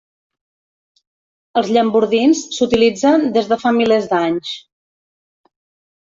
Els 1.59 1.67
llambordins 1.75 2.41
s'utilitzen 2.55 3.25
des 3.35 3.51
de 3.51 3.59
fa 3.65 3.73
milers 3.81 4.07
d'anys. 4.15 4.55